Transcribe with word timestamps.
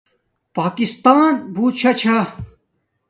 پاکستان 0.57 1.33
بوت 1.53 1.73
شاہ 1.81 1.95
چھا 1.99 2.17